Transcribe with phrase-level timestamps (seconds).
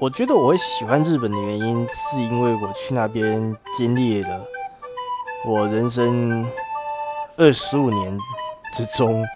[0.00, 4.40] 我觉得我会喜欢日本的原因，是因为我去那边经历了
[5.44, 6.48] 我人生
[7.36, 8.16] 二十五年
[8.72, 9.26] 之中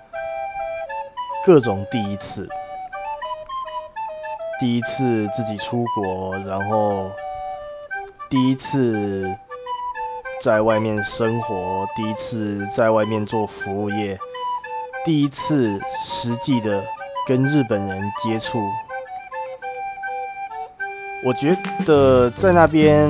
[1.45, 2.48] 各种第一次。
[4.61, 7.11] 第一次自己出国，然后
[8.31, 9.29] 第一次
[10.41, 14.17] 在外面生活，第一次在外面做服务业，
[15.05, 16.85] 第一次实际的
[17.27, 18.61] 跟日本人接触。
[21.25, 23.09] 我觉得在那边，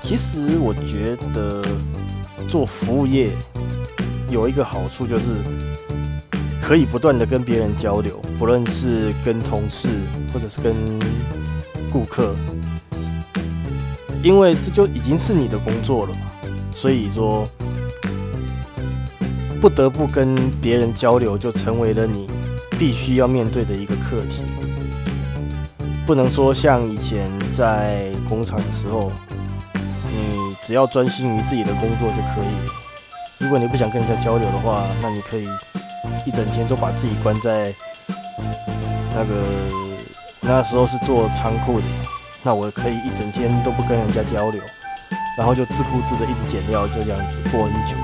[0.00, 1.60] 其实我觉得
[2.48, 3.28] 做服务业
[4.30, 5.24] 有一个好处，就是
[6.62, 9.88] 可以不断的跟别人交流，不论是跟同事
[10.32, 10.72] 或者是跟
[11.90, 12.36] 顾客，
[14.22, 16.20] 因为这就已经是你的工作了嘛，
[16.72, 17.44] 所以说
[19.60, 22.28] 不得不跟别人交流，就成为了你
[22.78, 24.42] 必须要面对的一个课题。
[26.06, 29.10] 不能说像以前在工厂的时候，
[30.12, 32.46] 你只要专心于自己的工作就可以。
[33.38, 35.48] 如果你不想跟人家交流的话，那你可以
[36.26, 37.74] 一整天都把自己关在
[39.14, 39.42] 那个
[40.42, 41.86] 那时候是做仓库的，
[42.42, 44.60] 那我可以一整天都不跟人家交流，
[45.38, 47.96] 然后就自顾自的一直减料，就这样子过很久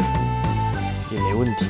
[1.13, 1.67] 也没问题。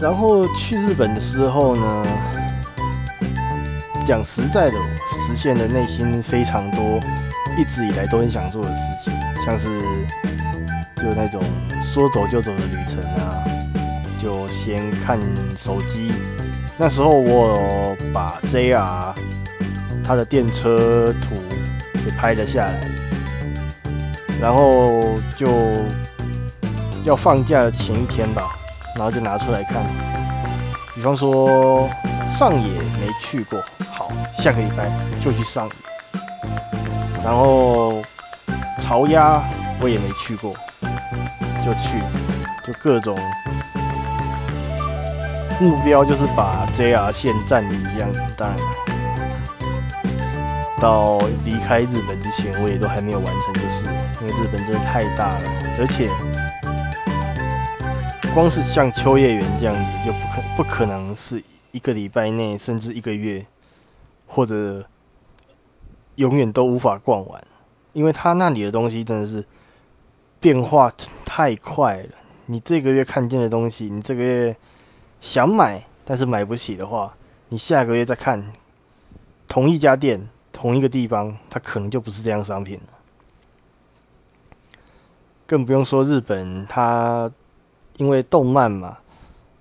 [0.00, 2.06] 然后去日本的时候呢？
[4.08, 4.74] 讲实在的，
[5.06, 6.98] 实现了内心非常多
[7.58, 9.12] 一直以来都很想做的事情，
[9.44, 9.68] 像是
[10.96, 11.42] 就那种
[11.82, 13.44] 说走就走的旅程啊，
[14.18, 15.20] 就先看
[15.58, 16.10] 手机。
[16.78, 19.12] 那时候我把 JR
[20.02, 21.34] 它的电车图
[22.02, 22.80] 给拍了下来，
[24.40, 25.48] 然后就
[27.04, 28.44] 要放假的前一天吧，
[28.96, 29.82] 然后就拿出来看。
[30.94, 31.86] 比方说
[32.26, 33.62] 上野没去过。
[33.98, 34.88] 好下个礼拜
[35.20, 35.68] 就去上，
[37.24, 38.00] 然后
[38.80, 39.42] 潮鸭
[39.80, 40.54] 我也没去过，
[41.64, 42.00] 就去，
[42.64, 43.18] 就各种
[45.60, 48.20] 目标就是把 JR 线占领这样子。
[48.36, 48.54] 但
[50.80, 53.84] 到离开日本之前，我也都还没有完成，就是
[54.20, 55.42] 因为日本真的太大了，
[55.80, 56.08] 而且
[58.32, 61.42] 光是像秋叶原这样子，就不可不可能是
[61.72, 63.44] 一个礼拜内，甚至一个月。
[64.28, 64.84] 或者
[66.16, 67.44] 永远都无法逛完，
[67.94, 69.44] 因为他那里的东西真的是
[70.38, 70.92] 变化
[71.24, 72.10] 太快了。
[72.46, 74.56] 你这个月看见的东西，你这个月
[75.20, 77.16] 想买但是买不起的话，
[77.48, 78.52] 你下个月再看
[79.46, 82.98] 同一家店、同一个地方，它可能就不是这样商品了。
[85.46, 87.32] 更不用说日本，它
[87.96, 88.98] 因为动漫嘛，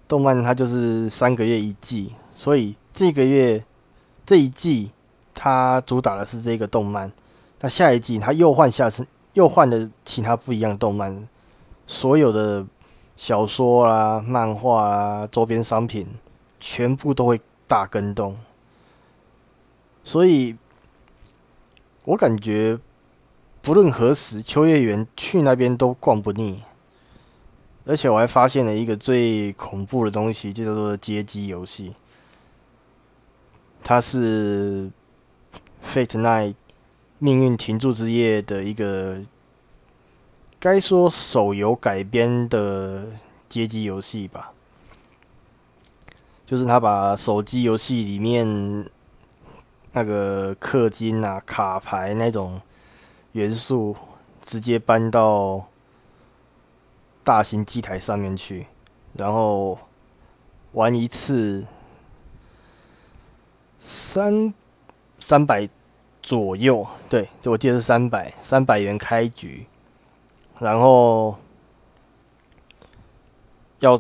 [0.07, 3.63] 动漫它就是三个月一季，所以这个月。
[4.27, 4.91] 这一季
[5.33, 7.09] 它主打的是这个动漫，
[7.61, 11.27] 那下一季它又换下次又换的其他不一样的动漫，
[11.87, 12.65] 所有的
[13.15, 16.05] 小说啦、漫画啦、周边商品
[16.59, 18.37] 全部都会大更动，
[20.03, 20.57] 所以
[22.03, 22.77] 我感觉
[23.61, 26.61] 不论何时秋叶原去那边都逛不腻，
[27.85, 31.93] 而且我还发现了一个最恐怖的东西，就叫做街机游戏。
[33.89, 34.83] 它是
[35.81, 36.49] 《Fate Night》
[37.19, 39.21] 命运停驻之夜的一个，
[40.59, 43.05] 该说手游改编的
[43.47, 44.51] 街机游戏吧。
[46.45, 48.89] 就是他把手机游戏里面
[49.93, 52.61] 那个氪金啊、卡牌那种
[53.31, 53.95] 元素，
[54.43, 55.65] 直接搬到
[57.23, 58.67] 大型机台上面去，
[59.13, 59.79] 然后
[60.73, 61.65] 玩一次。
[63.79, 64.53] 三
[65.19, 65.69] 三百
[66.21, 69.65] 左右，对，就我记得是三百三百元开局，
[70.59, 71.37] 然后
[73.79, 73.99] 要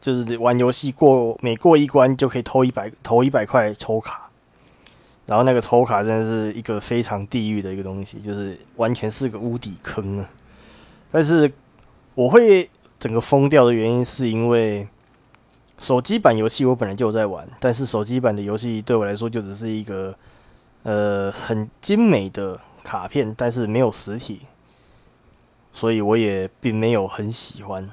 [0.00, 4.30] 就是玩游戏过每过一关就可以偷一百投一百块抽卡，
[5.26, 10.30] 然后那个抽卡真的是一个非常地狱的一个东西，就是完全是个无底坑啊！
[11.12, 11.52] 但是
[12.14, 12.68] 我会
[12.98, 14.88] 整个疯掉的原因是因为。
[15.78, 20.14] 手机版游戏我本来就有在玩，但是手机版的游戏对我来说就只是一个
[20.82, 24.42] 呃很精美的卡片，但是没有实体，
[25.72, 27.88] 所以我也并没有很喜欢，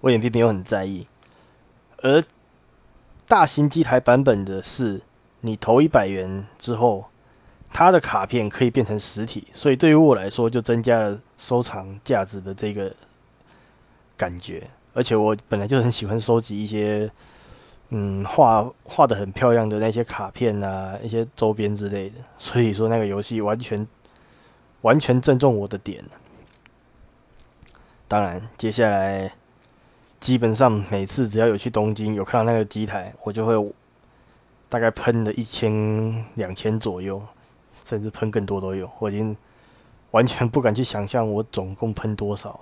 [0.00, 1.06] 我也并没有很在意。
[1.98, 2.24] 而
[3.26, 5.02] 大型机台版本的是，
[5.42, 7.10] 你投一百元之后，
[7.70, 12.94] 它的卡片可以变成实体，所以对于我来说就增加了收藏价值的这个
[14.16, 14.70] 感觉。
[14.94, 17.10] 而且我本来就很喜欢收集一些
[17.90, 22.16] 嗯，画画的很漂亮的那些卡片啊，一些周边之类的。
[22.38, 23.86] 所以说那个游戏完全
[24.80, 26.04] 完全正中我的点。
[28.08, 29.32] 当然，接下来
[30.20, 33.74] 基本上每次只要有去东京，有看到那个机台，我就会
[34.68, 37.22] 大概喷了一千两千左右，
[37.84, 38.90] 甚至喷更多都有。
[38.98, 39.36] 我已经
[40.10, 42.60] 完全不敢去想象我总共喷多少。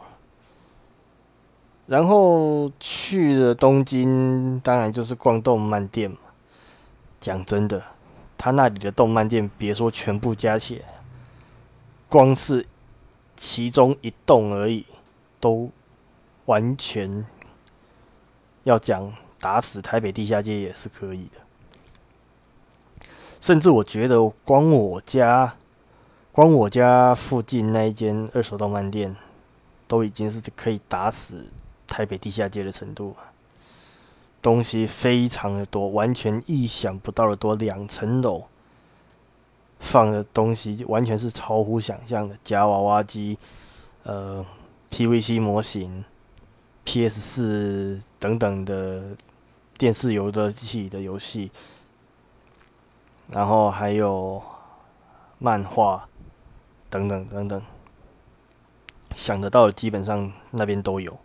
[1.90, 6.18] 然后去了东京，当然就是逛动漫店嘛。
[7.18, 7.82] 讲真的，
[8.38, 10.84] 他那里的动漫店，别说全部加起来，
[12.08, 12.64] 光是
[13.36, 14.86] 其中一栋而已。
[15.40, 15.70] 都
[16.44, 17.24] 完全
[18.64, 19.10] 要讲
[19.40, 21.40] 打死台北地下街也是可以的，
[23.40, 25.56] 甚至我觉得光我家
[26.30, 29.16] 光我家附近那一间二手动漫店，
[29.88, 31.46] 都已经是可以打死
[31.90, 33.14] 台北地下街的程度。
[34.40, 38.44] 东西非常的多，完全意想不到的多，两层楼
[39.78, 43.36] 放的东西完全是超乎想象的，夹娃娃机，
[44.04, 44.46] 呃。
[44.92, 46.04] PVC 模型、
[46.82, 49.16] PS 四等等的
[49.78, 51.52] 电视游乐器的游戏，
[53.28, 54.42] 然后还有
[55.38, 56.08] 漫画
[56.90, 57.62] 等等等等，
[59.14, 61.16] 想得到的基本上那边都有。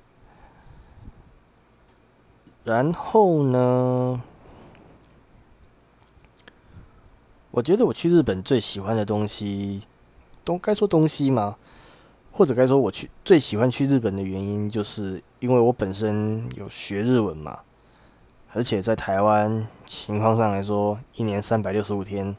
[2.66, 4.20] 然后呢，
[7.52, 9.84] 我觉得我去日本最喜欢的东西，
[10.44, 11.58] 都该说东西吗？
[12.32, 17.60] 或者该说，我去最喜欢去日本的原因，就是因为我本身有学日文嘛，
[18.52, 22.36] 而且在台湾情况上来说，一年三百六十五天，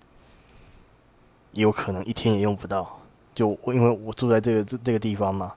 [1.53, 2.99] 有可能一天也用不到。
[3.33, 5.55] 就我因为我住在这个这这个地方嘛，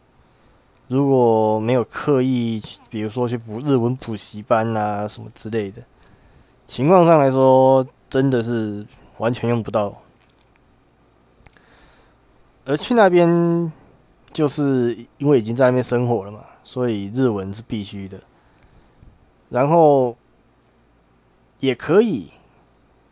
[0.89, 5.81] 如果没有刻意，比如说去补日文补习班啊什么之类的，
[6.67, 8.85] 情况上来说，真的是
[9.17, 10.01] 完全用不到。
[12.65, 13.71] 而去那边。
[14.31, 18.19] 就是因为已经在那边生活了嘛，所以日文是必须的。
[19.49, 20.15] 然后
[21.59, 22.31] 也可以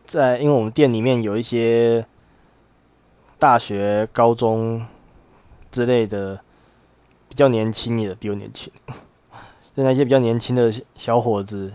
[0.06, 2.06] 在，因为我们店里面有一些
[3.40, 4.86] 大学、高中
[5.72, 6.40] 之类的
[7.30, 8.72] 比较年轻的，比我年轻，
[9.76, 11.72] 就 那些比较年轻的小伙子，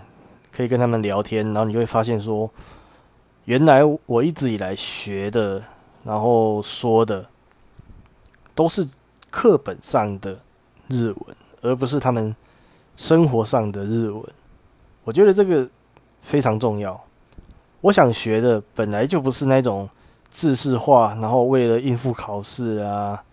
[0.50, 2.50] 可以跟他们聊天，然后你就会发现说，
[3.44, 5.62] 原来我一直以来学的，
[6.04, 7.26] 然后说的
[8.54, 8.86] 都是。
[9.34, 10.38] 课本上的
[10.88, 12.36] 日文，而不是他们
[12.98, 14.22] 生活上的日文。
[15.04, 15.66] 我觉得这个
[16.20, 17.02] 非常重要。
[17.80, 19.88] 我想学的本来就不是那种
[20.30, 23.24] 知识化，然后为了应付考试啊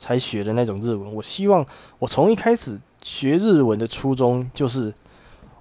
[0.00, 1.14] 才学的那种日文。
[1.14, 1.66] 我希望
[1.98, 4.92] 我从一开始学日文的初衷，就是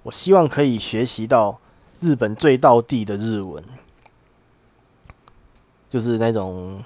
[0.04, 1.60] 我希望可以学习到
[2.00, 3.64] 日本最道地的日文，
[5.90, 6.84] 就是那种。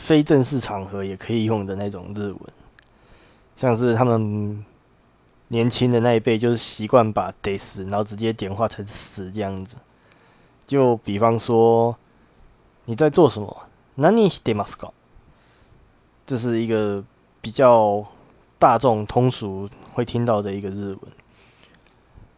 [0.00, 2.38] 非正式场合也可以用的那种日文，
[3.56, 4.64] 像是他们
[5.48, 9.76] 年轻的那一辈，就是习惯把得死，然后直接简化成死这样子。
[10.64, 11.96] 就比方说，
[12.84, 13.64] 你在做什么？
[13.96, 14.92] 何してますか？
[16.25, 17.03] 这是一个
[17.41, 18.05] 比较
[18.57, 20.99] 大众通俗会听到的一个日文。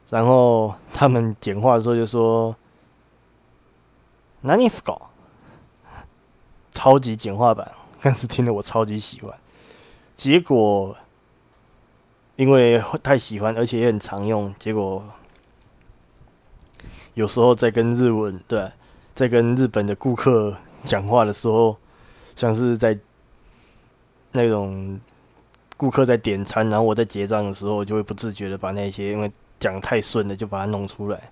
[0.09, 2.55] 然后他们简化的时候就说，
[4.43, 5.01] 何すか？
[6.71, 9.33] 超级简化版，但是听得我超级喜欢。
[10.15, 10.95] 结果
[12.35, 15.03] 因为太喜欢，而且也很常用，结果
[17.13, 18.71] 有时候在跟日文对，
[19.13, 21.77] 在跟日本的顾客讲话的时候，
[22.35, 22.97] 像是在
[24.35, 24.99] 那种
[25.77, 31.31] 顾客在点餐，然后我在结账的时候，我就会不自觉的把那些因为讲太顺了，就把它弄出来。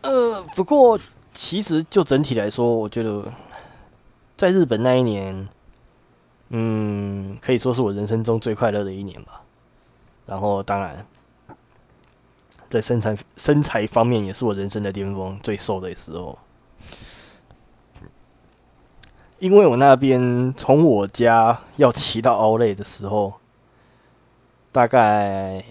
[0.00, 0.98] 呃，不过
[1.34, 3.30] 其实就整体来说，我觉得
[4.36, 5.48] 在日本那一年，
[6.48, 9.42] 嗯，可以说是我人生中最快乐的一年吧。
[10.24, 11.06] 然后，当然，
[12.68, 16.38] 在身材身材方面，也是我人生的巅峰，最瘦的时候。
[19.38, 23.34] 因为我那边从我家要骑到奥莱的时候，
[24.72, 25.64] 大概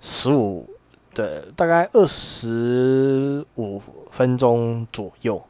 [0.00, 0.68] 十五。
[1.14, 3.82] 的，大概二十五
[4.12, 5.42] 分钟左右，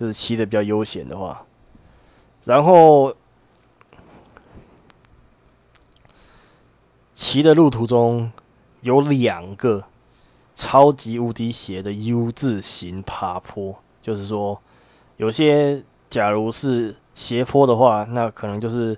[0.00, 1.44] 就是骑的比较悠闲的话，
[2.44, 3.14] 然后
[7.12, 8.32] 骑的路途中
[8.80, 9.84] 有两个
[10.56, 14.58] 超级无敌斜的 U 字形爬坡，就是说，
[15.18, 18.96] 有些假如是斜坡的话，那可能就是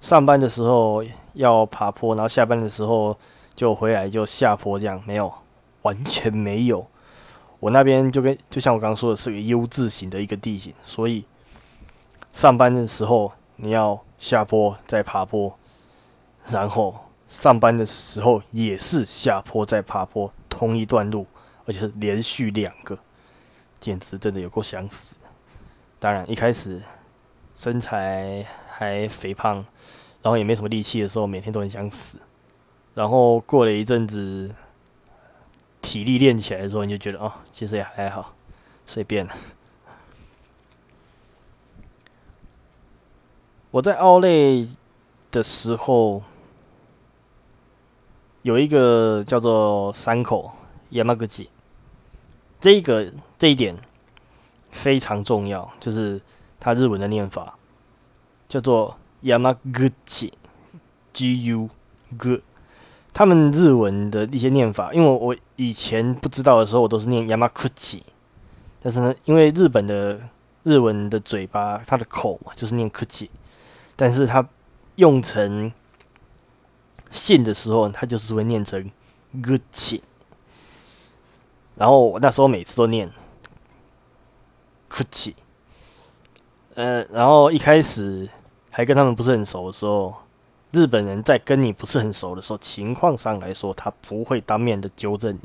[0.00, 3.16] 上班的时候要爬坡，然后下班的时候
[3.54, 5.32] 就回来就下坡，这样没有，
[5.82, 6.86] 完全没有。
[7.60, 11.24] 我那边就跟就像我刚刚说的，是个 U 字形的一个地形，所以
[12.32, 15.56] 上班的时候你要下坡再爬坡，
[16.48, 16.94] 然后
[17.28, 21.26] 上班的时候也是下坡再爬坡，同一段路，
[21.66, 22.96] 而且是连续两个，
[23.80, 25.16] 简直真的有够想死。
[25.98, 26.82] 当然一开始
[27.54, 29.56] 身材还肥胖，
[30.22, 32.18] 然后也没什么力气的时候，每天都很想死。
[32.94, 34.54] 然后过了一阵子。
[35.80, 38.34] 体力练起来的时候，你就觉得哦，其实也还好，
[38.84, 39.32] 随便了。
[43.70, 44.68] 我在奥内
[45.30, 46.24] 的时候，
[48.42, 50.52] 有一个叫做山口
[50.90, 51.48] 野蛮哥吉
[52.60, 53.76] 这个这一点
[54.78, 56.20] 非常重要，就是
[56.60, 57.58] 它日文的念法
[58.48, 61.68] 叫做 Yamaguchi，G U
[62.16, 62.40] G。
[63.12, 68.02] 他们日文的一些念法，因为我以前不知道的时候，我都是念 Yamakuchi，
[68.80, 70.20] 但是呢，因为日本的
[70.62, 73.28] 日文的嘴巴，它的口，就是念 Kuchi，
[73.96, 74.48] 但是它
[74.94, 75.72] 用成
[77.10, 78.88] 信的时候，它就是会念成
[79.42, 80.02] Guchi，
[81.74, 83.10] 然后我那时候每次都念
[84.90, 85.34] Kuchi，
[86.74, 88.28] 呃，然后一开始
[88.72, 90.14] 还跟他们不是很熟的时候。
[90.70, 95.40] 日本人在跟你不是很熟的时候，情况上来说，他不会当面的纠正你，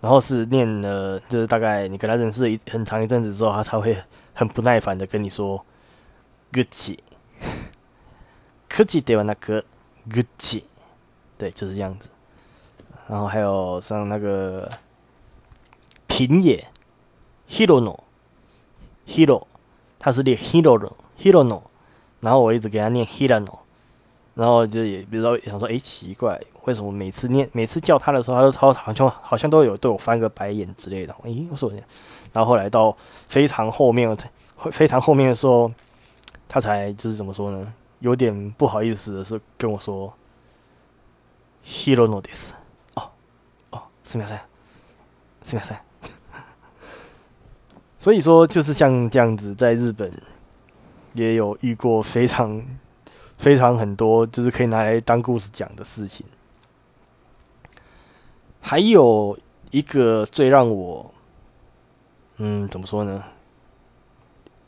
[0.00, 3.94] 然后是念了，就是大概你跟他认识一很长一阵子之后，他才会
[4.32, 5.62] 很不耐烦的跟你说
[6.52, 6.98] “gucci”，
[8.66, 9.22] 科技对吧？
[9.28, 9.62] 那个
[10.08, 10.62] “gucci”，
[11.36, 12.08] 对，就是这样子。
[13.08, 14.66] 然后还有像那个
[16.06, 16.66] 平野
[17.46, 18.01] hiro no
[19.07, 19.43] “hirono”，hiro，
[19.99, 21.61] 他是念 “hirono”，hirono，
[22.21, 23.59] 然后我一直给他念 “hirano”。
[24.35, 31.13] 然后就也，比如说想说，哎，奇怪，为什么每次念、每次叫他的时候，他都他好像好像都有对我翻个白眼之类的。
[31.23, 31.73] 哎，为什么？
[32.31, 32.95] 然后后来到
[33.27, 34.15] 非常后面，
[34.71, 35.71] 非常后面的时候，
[36.47, 37.73] 他才就是怎么说呢？
[37.97, 40.13] 有点不好意思的是跟我说，
[41.65, 42.51] Hero notice。
[42.93, 43.09] 哦
[43.71, 44.39] 哦，すみません，
[45.43, 45.77] すみません。
[48.02, 50.12] 所以说，就是像这样子，在日本
[51.12, 52.60] 也有遇过非常。
[53.38, 56.24] 非常很多，就是可以拿来当故事讲的事情。
[58.60, 59.36] 还有
[59.72, 61.12] 一个最让我，
[62.36, 63.24] 嗯，怎么说呢？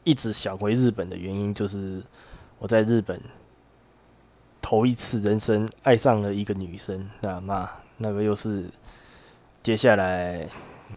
[0.03, 2.03] 一直想回日本的原因，就是
[2.59, 3.21] 我在日本
[4.61, 7.09] 头一次人生爱上了一个女生。
[7.21, 8.65] 那嘛，那个又是
[9.63, 10.49] 接下来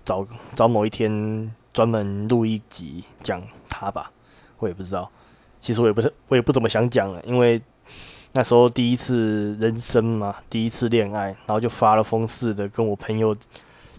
[0.04, 0.26] 找
[0.56, 4.12] 找某一天专门录一集讲她吧，
[4.58, 5.08] 我也不知道。
[5.62, 7.62] 其实我也不是，我也不怎么想讲了，因为
[8.32, 13.38] 那时候第一次人生嘛，第一次恋爱，然后就发了疯似的跟我朋友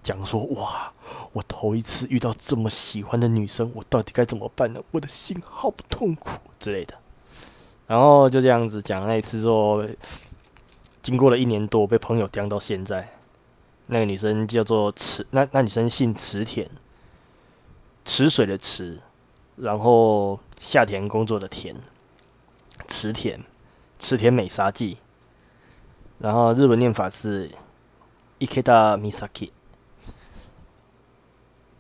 [0.03, 0.93] 讲说：“哇，
[1.33, 4.83] 我头一次遇到这么喜欢的女生，我到底该怎么办呢？
[4.91, 6.97] 我的心好痛苦之类的。”
[7.87, 9.85] 然后就这样子讲那一次之后，
[11.01, 13.09] 经过了一年多，被朋友刁到现在。
[13.87, 16.69] 那个女生叫做池，那那女生姓池田，
[18.09, 18.99] 池水的池，
[19.55, 20.41] 然后。
[20.61, 21.77] 夏田工作的田，
[22.89, 23.39] 池田，
[24.01, 24.99] 池田美沙纪。
[26.19, 27.49] 然后日文念法是
[28.41, 29.51] Ikeda Misaki。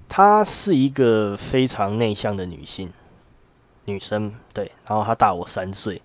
[0.08, 2.92] 她是一个非常内向的女性，
[3.86, 4.70] 女生对。
[4.86, 6.00] 然后她大我三岁。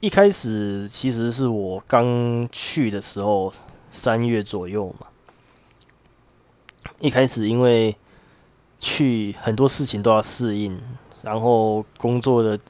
[0.00, 3.52] 一开始其实是我刚去的时候，
[3.92, 5.06] 三月左右嘛。
[6.98, 7.96] 一开始因为。
[8.78, 10.78] 去很多事情都要适应，
[11.22, 12.60] 然后工作的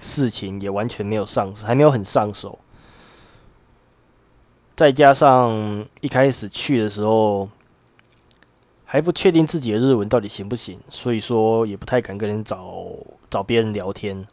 [0.00, 2.56] 事情也完全没有上手，还没有很上手。
[4.76, 7.48] 再加上一开始去的时候
[8.84, 12.94] 还不确定自己的日文到底行不行，所以说也不太敢跟人找
[13.28, 14.24] 找别人聊天，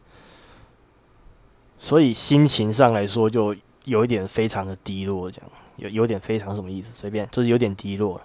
[1.79, 3.55] 所以心情上来说就
[3.85, 6.91] 有一点非常的低落，这样有有点非常什么意思？
[6.93, 8.21] 随便就是有点低落。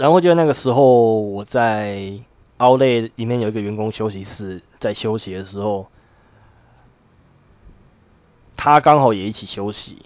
[0.00, 2.10] 然后就那个时候，我在
[2.56, 5.86] 奥莱里面有一个员工休息室，在休息的时候，
[8.56, 9.98] 他刚好也一起休息，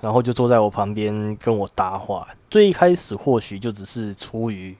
[0.00, 2.26] 然后就坐在我旁边跟我搭话。
[2.50, 4.76] 最一开始或许就只是出于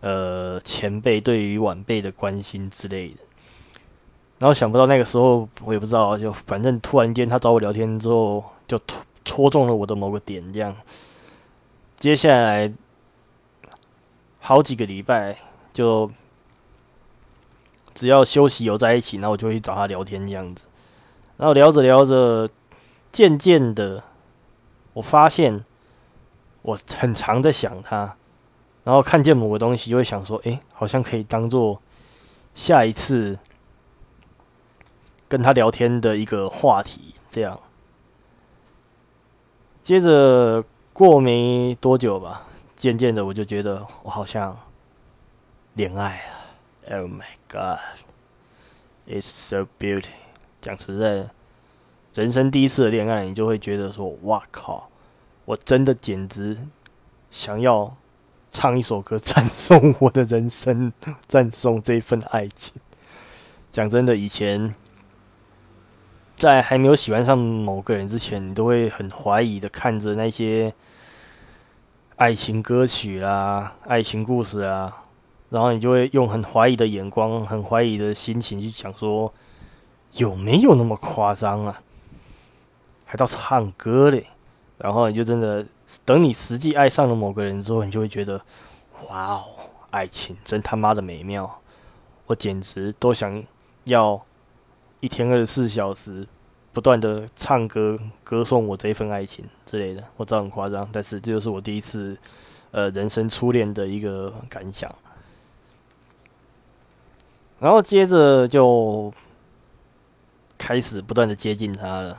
[0.00, 3.18] 呃前辈对于晚辈的关心之类的，
[4.40, 8.76] 然后想不到那个时候我也不知道，就反正突然间他找我聊天之后，就
[9.24, 10.74] 戳中了我的某个点，这样，
[11.96, 12.72] 接下来。
[14.46, 15.36] 好几个礼拜，
[15.72, 16.08] 就
[17.92, 20.68] 只要休息有在一起，那我就会找他聊天这样子。
[21.36, 22.48] 然后聊着聊着，
[23.10, 24.04] 渐渐的，
[24.92, 25.64] 我发现
[26.62, 28.14] 我很常在想他，
[28.84, 31.82] 然后看见某个东西就会想说，诶，好像可以当做
[32.54, 33.36] 下一次
[35.26, 37.58] 跟他聊天的一个话题，这样。
[39.82, 40.62] 接着
[40.92, 42.46] 过没多久吧，
[42.76, 44.56] 渐渐的我就觉得我好像
[45.74, 46.98] 恋爱了。
[46.98, 47.80] Oh my god,
[49.08, 50.10] it's so beautiful。
[50.60, 51.30] 讲实在的，
[52.14, 54.88] 人生第一次的恋爱，你就会觉得说：“哇靠，
[55.46, 56.58] 我真的简直
[57.30, 57.96] 想要
[58.52, 60.92] 唱一首歌，赞颂我的人生，
[61.26, 62.74] 赞颂这份爱情。”
[63.72, 64.74] 讲真的，以前。
[66.36, 70.70] 在还没有喜欢上某个人之前，你都会很怀疑的看着那些
[72.16, 75.04] 爱情歌曲啦、爱情故事啊，
[75.50, 79.30] 然后你就会用很怀疑的眼光、很怀疑的心情去想说，
[80.12, 81.82] 有没有那么夸张啊？
[83.04, 84.28] 还到唱歌嘞？
[84.78, 85.66] 然后你就真的
[86.06, 88.40] 等你实际爱上了某个人之后，你就会觉得，
[89.10, 89.44] 哇哦，
[89.90, 91.60] 爱情真他妈的美妙！
[92.26, 93.44] 我简直都想
[93.84, 94.22] 要。
[95.00, 96.26] 一天二十四小时，
[96.76, 102.14] 不断的唱歌歌颂我这一份爱情之类的，我知道很夸张，但是这就是我第一次，
[102.70, 104.94] 呃，人生初恋的一个感想。
[107.58, 109.10] 然后接着就
[110.58, 112.18] 开始不断的接近他了，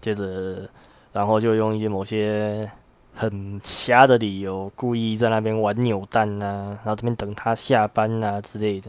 [0.00, 0.68] 接着，
[1.12, 2.68] 然后就用一些某些
[3.18, 8.88] 很瞎的理由，故意在那边玩扭蛋呐，然后这边等他下班呐之类的。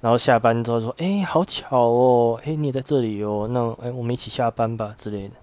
[0.00, 5.34] 然后下班之后说：“哎，好巧哦，哎，你也在这里哦，那哎，我们一起下班吧之类的。”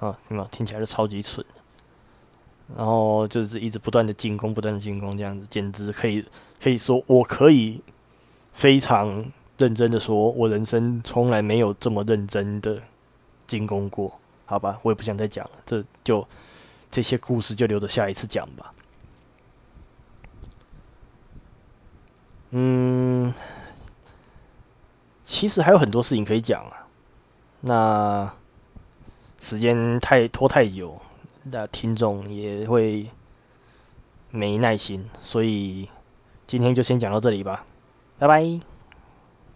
[0.00, 0.48] 啊，听吗？
[0.50, 1.44] 听起来就超级蠢。
[2.74, 6.24] 然后就是一直不断的进攻，不断的进攻，这样子简直可以
[6.62, 7.82] 可以说，我可以
[8.54, 9.22] 非常
[9.58, 12.80] 认真的说，我人生从来没有这么认真的
[13.46, 14.18] 进攻过。
[14.46, 16.26] 好吧，我也不想再讲了，这就
[16.90, 18.74] 这些故事就留着下一次讲吧。
[22.50, 23.32] 嗯。
[25.24, 26.86] 其实还有很多事情可以讲啊，
[27.60, 28.32] 那
[29.40, 31.00] 时间太拖太久，
[31.44, 33.08] 那听众也会
[34.30, 35.88] 没耐心，所以
[36.48, 37.64] 今天就先讲到这里吧，
[38.18, 38.69] 拜拜。